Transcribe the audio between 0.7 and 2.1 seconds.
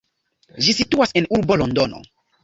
situas en urbo Londono.